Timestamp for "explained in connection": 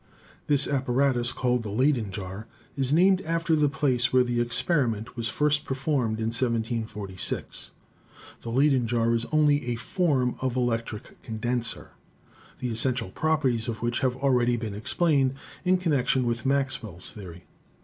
14.73-16.25